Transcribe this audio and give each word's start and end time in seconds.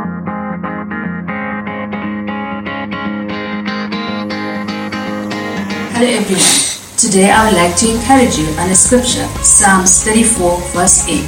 Hello 0.00 0.08
everyone. 6.00 6.40
Today 6.96 7.28
I 7.28 7.44
would 7.44 7.52
like 7.60 7.76
to 7.84 7.92
encourage 7.92 8.40
you 8.40 8.48
on 8.56 8.70
a 8.70 8.74
scripture, 8.74 9.28
Psalms 9.44 10.02
34 10.04 10.56
verse 10.72 11.04
8. 11.06 11.20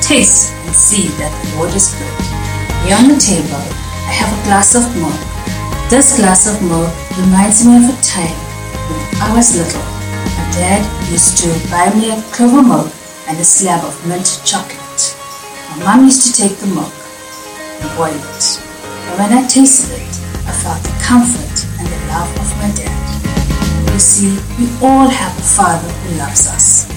Taste 0.00 0.54
and 0.62 0.70
see 0.70 1.08
that 1.18 1.34
the 1.42 1.58
Lord 1.58 1.74
is 1.74 1.90
good. 1.98 2.06
Here 2.86 2.94
on 2.94 3.10
the 3.10 3.18
table, 3.18 3.66
I 4.06 4.14
have 4.14 4.30
a 4.30 4.38
glass 4.46 4.78
of 4.78 4.86
milk. 4.94 5.18
This 5.90 6.14
glass 6.14 6.46
of 6.46 6.62
milk 6.62 6.94
reminds 7.18 7.66
me 7.66 7.82
of 7.82 7.90
a 7.90 7.98
time 7.98 8.38
when 8.86 9.02
I 9.26 9.34
was 9.34 9.58
little. 9.58 9.82
My 10.38 10.46
dad 10.54 10.86
used 11.10 11.34
to 11.42 11.50
buy 11.66 11.90
me 11.98 12.14
a 12.14 12.22
clover 12.30 12.62
milk 12.62 12.94
and 13.26 13.34
a 13.40 13.44
slab 13.44 13.82
of 13.82 13.98
mint 14.06 14.40
chocolate. 14.46 15.18
My 15.74 15.82
mom 15.82 16.04
used 16.04 16.22
to 16.30 16.32
take 16.40 16.58
the 16.58 16.68
milk 16.68 16.99
and. 17.96 18.60
And 19.08 19.18
when 19.18 19.32
I 19.32 19.46
tasted 19.46 19.96
it, 19.96 20.14
I 20.46 20.52
felt 20.52 20.82
the 20.82 20.94
comfort 21.02 21.56
and 21.78 21.86
the 21.88 22.00
love 22.12 22.30
of 22.36 22.48
my 22.58 22.70
dad. 22.74 23.92
You 23.92 23.98
see, 23.98 24.32
we 24.58 24.70
all 24.80 25.08
have 25.08 25.36
a 25.38 25.42
Father 25.42 25.88
who 25.88 26.18
loves 26.18 26.46
us. 26.46 26.88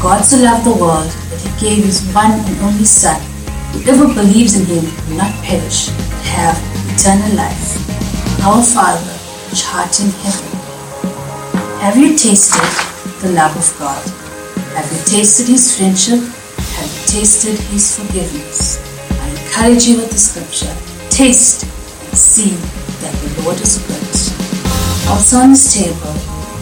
God 0.00 0.22
so 0.22 0.36
loved 0.42 0.66
the 0.66 0.74
world 0.74 1.10
that 1.30 1.40
He 1.40 1.50
gave 1.60 1.84
His 1.84 2.02
one 2.14 2.30
and 2.32 2.60
only 2.60 2.84
Son. 2.84 3.20
Whoever 3.72 4.12
believes 4.12 4.54
in 4.54 4.66
Him 4.66 4.84
will 5.08 5.16
not 5.16 5.32
perish, 5.42 5.88
but 5.88 6.22
have 6.36 6.56
eternal 6.94 7.34
life. 7.36 7.74
Our 8.44 8.62
Father, 8.62 9.16
which 9.50 9.64
art 9.72 9.98
in 10.00 10.10
heaven. 10.20 10.50
Have 11.80 11.96
you 11.96 12.16
tasted 12.16 12.60
the 13.22 13.32
love 13.32 13.56
of 13.56 13.78
God? 13.78 14.04
Have 14.76 14.90
you 14.92 15.02
tasted 15.06 15.48
His 15.48 15.76
friendship? 15.76 16.20
Have 16.20 16.90
you 16.92 17.06
tasted 17.06 17.58
His 17.72 17.96
forgiveness? 17.96 18.83
Encourage 19.64 19.86
you 19.86 19.96
with 19.96 20.10
the 20.10 20.18
scripture. 20.18 20.76
Taste 21.08 21.64
see 22.12 22.52
that 23.00 23.16
the 23.16 23.40
Lord 23.40 23.56
is 23.56 23.80
good. 23.88 25.08
Also 25.08 25.38
on 25.38 25.56
this 25.56 25.72
table, 25.72 26.12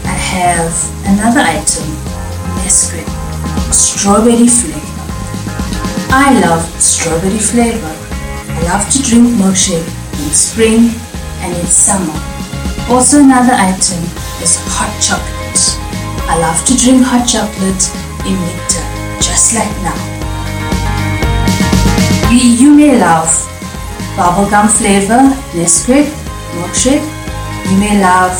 I 0.07 0.15
have 0.15 0.71
another 1.11 1.43
item, 1.43 1.83
Nesquik, 2.63 3.03
strawberry 3.75 4.47
flavor. 4.47 4.87
I 6.15 6.39
love 6.47 6.63
strawberry 6.81 7.43
flavor. 7.43 7.91
I 7.91 8.63
love 8.71 8.89
to 8.95 9.03
drink 9.03 9.35
milkshake 9.35 9.83
in 10.23 10.31
spring 10.31 10.95
and 11.43 11.59
in 11.59 11.67
summer. 11.67 12.15
Also 12.87 13.19
another 13.19 13.59
item 13.59 13.98
is 14.39 14.63
hot 14.79 14.95
chocolate. 15.03 15.59
I 16.31 16.39
love 16.39 16.65
to 16.67 16.77
drink 16.79 17.03
hot 17.03 17.27
chocolate 17.27 17.83
in 18.23 18.39
winter, 18.39 18.87
just 19.19 19.59
like 19.59 19.75
now. 19.83 20.22
You 22.33 22.75
may 22.75 22.99
love 22.99 23.29
bubblegum 24.17 24.67
flavor, 24.71 25.21
Nesquik, 25.53 26.09
milkshake. 26.57 27.05
You 27.69 27.77
may 27.77 28.01
love 28.01 28.33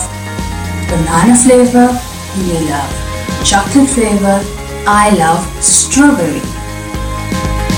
banana 0.89 1.37
flavor, 1.37 1.93
you 2.39 2.45
may 2.48 2.70
love 2.70 2.89
chocolate 3.45 3.91
flavor, 3.91 4.41
I 4.89 5.11
love 5.19 5.45
strawberry. 5.63 6.41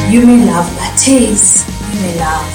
You 0.09 0.25
may 0.25 0.47
love 0.47 0.70
lattes, 0.79 1.67
you 1.92 2.01
may 2.01 2.15
love 2.20 2.47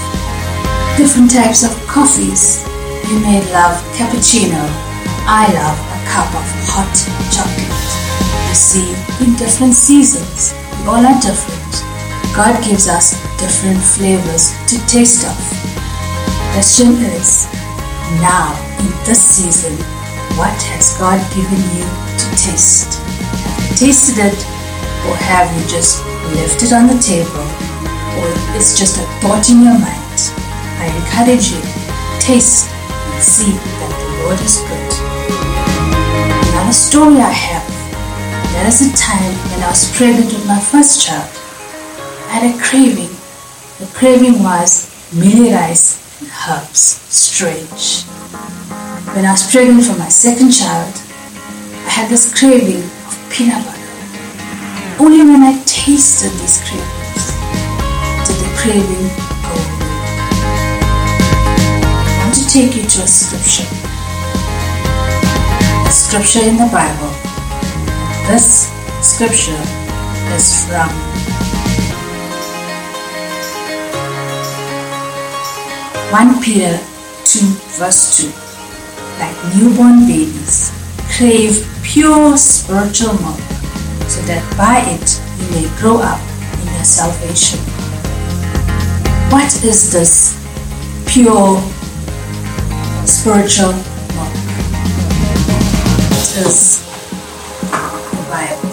different 0.96 1.30
types 1.30 1.64
of 1.64 1.76
coffees, 1.86 2.64
you 3.10 3.20
may 3.20 3.44
love 3.52 3.76
cappuccino, 3.92 4.64
I 5.28 5.52
love 5.52 5.76
a 5.76 6.00
cup 6.08 6.32
of 6.32 6.48
hot 6.64 6.96
chocolate. 7.28 7.92
You 8.48 8.56
see, 8.56 8.96
in 9.22 9.36
different 9.36 9.74
seasons, 9.74 10.54
we 10.80 10.88
all 10.88 11.06
are 11.06 11.20
different. 11.20 11.59
God 12.36 12.64
gives 12.64 12.88
us 12.88 13.18
different 13.40 13.82
flavors 13.82 14.54
to 14.68 14.78
taste 14.86 15.26
of. 15.26 15.38
Question 16.54 16.94
is, 17.18 17.48
now 18.22 18.54
in 18.80 18.88
this 19.06 19.22
season, 19.22 19.74
what 20.38 20.56
has 20.72 20.98
God 20.98 21.20
given 21.34 21.60
you 21.76 21.86
to 21.86 22.28
taste? 22.38 23.02
Have 23.02 23.72
you 23.72 23.76
tasted 23.76 24.18
it 24.20 24.40
or 25.10 25.16
have 25.18 25.50
you 25.58 25.66
just 25.68 26.06
left 26.38 26.64
it 26.64 26.72
on 26.72 26.88
the 26.88 27.00
table 27.02 27.48
or 28.20 28.28
it's 28.56 28.78
just 28.78 28.98
a 28.98 29.06
thought 29.22 29.50
in 29.50 29.64
your 29.64 29.78
mind? 29.78 30.20
I 30.80 30.88
encourage 30.96 31.52
you, 31.52 31.62
taste 32.22 32.70
and 32.70 33.24
see 33.24 33.52
that 33.52 33.92
the 34.00 34.10
Lord 34.24 34.40
is 34.40 34.62
good. 34.64 34.92
Another 36.54 36.74
story 36.74 37.18
I 37.18 37.32
have. 37.32 37.68
There 38.54 38.68
is 38.68 38.82
a 38.82 38.96
time 38.96 39.34
when 39.52 39.64
I 39.64 39.70
was 39.70 39.90
pregnant 39.96 40.32
with 40.32 40.46
my 40.48 40.60
first 40.60 41.06
child. 41.06 41.39
I 42.30 42.34
had 42.34 42.56
a 42.56 42.62
craving. 42.62 43.10
The 43.80 43.90
craving 43.98 44.44
was 44.44 44.86
mealie 45.10 45.52
rice 45.52 45.98
and 46.22 46.30
herbs. 46.30 47.02
Strange. 47.10 48.06
When 49.16 49.26
I 49.26 49.32
was 49.32 49.50
pregnant 49.50 49.84
for 49.86 49.98
my 49.98 50.10
second 50.10 50.52
child, 50.52 50.94
I 51.88 51.90
had 51.90 52.08
this 52.08 52.30
craving 52.38 52.86
of 52.86 53.18
peanut 53.34 53.66
butter. 53.66 53.82
Only 55.02 55.26
when 55.26 55.42
I 55.42 55.58
tasted 55.66 56.30
these 56.38 56.62
cravings 56.70 57.34
did 58.30 58.38
the 58.46 58.52
craving 58.62 59.10
go 59.42 59.58
away. 59.58 59.90
I 62.14 62.30
want 62.30 62.38
to 62.38 62.46
take 62.46 62.76
you 62.78 62.86
to 62.86 63.00
a 63.02 63.10
scripture. 63.10 63.66
A 65.82 65.92
scripture 65.92 66.46
in 66.46 66.58
the 66.62 66.70
Bible. 66.70 67.10
This 68.30 68.70
scripture 69.02 69.58
is 70.38 70.70
from 70.70 71.49
1 76.12 76.42
Peter 76.42 76.76
2 77.24 77.40
verse 77.78 78.18
2 78.18 78.50
like 79.20 79.38
newborn 79.54 80.08
babies, 80.08 80.72
crave 81.08 81.68
pure 81.84 82.36
spiritual 82.36 83.14
milk, 83.22 83.40
so 84.10 84.20
that 84.26 84.42
by 84.58 84.82
it 84.90 85.22
you 85.38 85.46
may 85.54 85.68
grow 85.78 86.00
up 86.02 86.20
in 86.62 86.74
your 86.74 86.84
salvation. 86.84 87.60
What 89.30 89.54
is 89.64 89.92
this 89.92 90.34
pure 91.06 91.62
spiritual 93.06 93.74
milk? 94.18 94.34
It 96.10 96.38
is 96.42 96.82
the 97.70 98.24
Bible. 98.34 98.72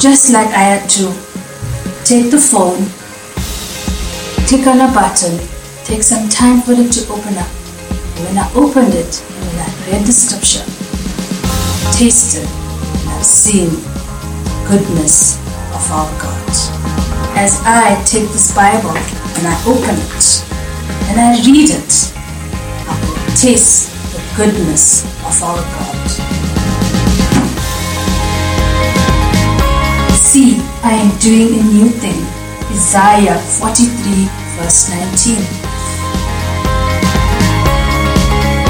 Just 0.00 0.32
like 0.32 0.48
I 0.48 0.78
had 0.78 0.88
to 0.90 1.12
take 2.04 2.30
the 2.30 2.38
phone, 2.40 2.88
click 4.48 4.66
on 4.66 4.80
a 4.80 4.90
button, 4.94 5.36
take 5.84 6.02
some 6.02 6.26
time 6.26 6.62
for 6.62 6.72
it 6.72 6.90
to 6.90 7.04
open 7.12 7.36
up 7.36 7.52
when 8.24 8.38
I 8.38 8.50
opened 8.54 8.94
it 8.94 9.16
when 9.44 9.60
I 9.60 9.68
read 9.92 10.06
the 10.06 10.12
scripture, 10.12 10.64
tasted 11.92 12.48
and 12.48 13.10
I've 13.10 13.26
seen 13.26 13.68
goodness 14.64 15.36
of 15.76 15.84
our 15.92 16.08
God. 16.16 16.48
As 17.36 17.60
I 17.66 18.02
take 18.06 18.32
this 18.32 18.54
Bible 18.56 18.96
and 18.96 19.44
I 19.44 19.54
open 19.68 20.00
it 20.00 20.24
and 21.12 21.20
I 21.20 21.36
read 21.44 21.68
it, 21.68 21.92
I 22.88 22.96
will 23.04 23.36
taste 23.36 23.92
the 24.16 24.22
goodness 24.34 25.04
of 25.28 25.42
our 25.42 25.60
God. 25.60 26.08
See, 30.16 30.56
I 30.82 30.94
am 31.04 31.18
doing 31.18 31.60
a 31.60 31.62
new 31.64 31.90
thing. 31.90 32.24
Isaiah 32.70 33.38
43 33.38 34.37
verse 34.58 34.90
19. 34.90 35.38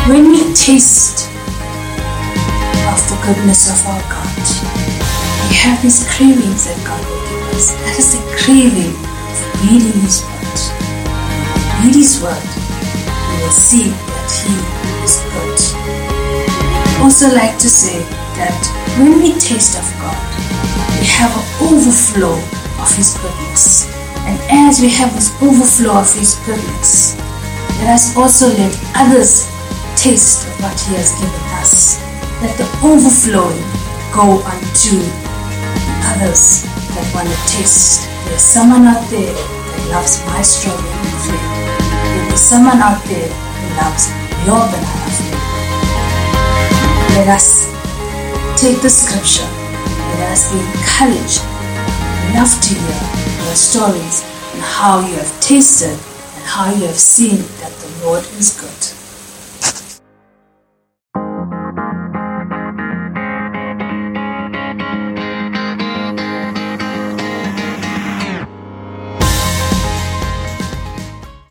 When 0.09 0.29
we 0.29 0.53
taste 0.53 1.33
of 2.93 3.01
the 3.09 3.17
goodness 3.25 3.73
of 3.73 3.81
our 3.89 4.03
God, 4.13 4.45
we 5.49 5.57
have 5.65 5.81
these 5.81 6.05
cravings 6.13 6.69
that 6.69 6.77
God 6.85 7.01
will 7.09 7.25
give 7.25 7.41
us. 7.57 7.73
That 7.73 7.97
is 7.97 8.13
the 8.13 8.21
craving 8.37 8.93
of 8.93 9.37
reading 9.65 9.97
His 10.05 10.21
Word. 10.29 10.61
Read 11.81 11.97
His 11.97 12.21
Word, 12.21 12.37
we 12.37 13.35
will 13.41 13.57
see 13.57 13.89
that 13.89 14.29
He 14.45 14.53
is 15.05 15.17
good. 15.33 15.57
I 16.85 17.01
also 17.01 17.33
like 17.33 17.57
to 17.65 17.69
say 17.69 18.05
that 18.37 18.61
when 19.01 19.23
we 19.25 19.33
taste 19.41 19.81
of 19.81 19.89
God, 19.97 20.21
we 21.01 21.07
have 21.17 21.33
an 21.33 21.47
overflow 21.65 22.37
of 22.77 22.89
His 22.93 23.17
goodness. 23.17 23.89
And 24.29 24.37
as 24.69 24.81
we 24.81 24.91
have 24.91 25.15
this 25.17 25.33
overflow 25.41 26.05
of 26.05 26.13
His 26.13 26.37
goodness, 26.45 27.17
let 27.81 27.97
us 27.97 28.13
also 28.17 28.53
let 28.53 28.69
others 28.95 29.49
taste 29.97 30.45
of 30.47 30.53
what 30.61 30.77
He 30.85 30.93
has 31.01 31.17
given 31.17 31.45
us. 31.57 31.97
Let 32.45 32.53
the 32.61 32.69
overflowing 32.85 33.65
go 34.13 34.45
unto 34.45 35.01
others 36.13 36.69
that 36.93 37.09
want 37.17 37.33
to 37.33 37.39
taste. 37.49 38.05
There's 38.29 38.45
someone 38.45 38.85
out 38.85 39.01
there 39.09 39.33
that 39.33 39.81
loves 39.89 40.21
my 40.29 40.43
strawberry 40.45 41.13
flavor. 41.25 41.57
There'll 42.13 42.37
someone 42.37 42.85
out 42.85 43.01
there 43.09 43.33
who 43.33 43.67
loves 43.81 44.13
your 44.45 44.61
banana 44.69 45.09
flavor. 45.17 45.49
Let 47.17 47.29
us 47.33 47.65
take 48.61 48.83
the 48.83 48.91
scripture 48.91 49.49
let 50.19 50.33
us 50.33 50.51
be 50.53 50.59
encouraged. 50.59 51.43
Love 52.35 52.51
to 52.61 52.75
hear 52.75 53.28
your 53.49 53.57
stories 53.57 54.23
and 54.53 54.61
how 54.61 55.01
you 55.01 55.15
have 55.17 55.41
tasted 55.41 55.97
and 56.37 56.45
how 56.45 56.71
you 56.71 56.85
have 56.85 56.99
seen 56.99 57.39
that 57.61 57.73
the 57.81 58.05
Lord 58.05 58.23
is 58.37 58.53
good. 58.61 58.98